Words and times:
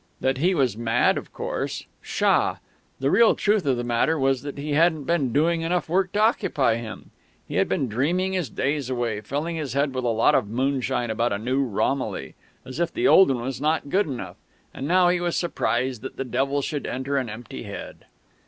That 0.19 0.39
he 0.39 0.55
was 0.55 0.75
mad, 0.75 1.15
of 1.15 1.31
course.... 1.31 1.85
Pshaw! 2.01 2.57
The 2.99 3.11
real 3.11 3.35
truth 3.35 3.67
of 3.67 3.77
the 3.77 3.83
matter 3.83 4.17
was 4.17 4.41
that 4.41 4.57
he 4.57 4.71
hadn't 4.73 5.03
been 5.03 5.31
doing 5.31 5.61
enough 5.61 5.87
work 5.87 6.11
to 6.13 6.19
occupy 6.19 6.77
him. 6.77 7.11
He 7.47 7.57
had 7.57 7.69
been 7.69 7.87
dreaming 7.87 8.33
his 8.33 8.49
days 8.49 8.89
away, 8.89 9.21
filling 9.21 9.57
his 9.57 9.73
head 9.73 9.93
with 9.93 10.03
a 10.03 10.07
lot 10.07 10.33
of 10.33 10.47
moonshine 10.49 11.11
about 11.11 11.33
a 11.33 11.37
new 11.37 11.61
Romilly 11.63 12.33
(as 12.65 12.79
if 12.79 12.91
the 12.91 13.07
old 13.07 13.29
one 13.29 13.41
was 13.41 13.61
not 13.61 13.89
good 13.91 14.07
enough), 14.07 14.37
and 14.73 14.87
now 14.87 15.09
he 15.09 15.19
was 15.19 15.35
surprised 15.35 16.01
that 16.01 16.17
the 16.17 16.25
devil 16.25 16.63
should 16.63 16.87
enter 16.87 17.17
an 17.17 17.29
empty 17.29 17.61
head! 17.61 18.05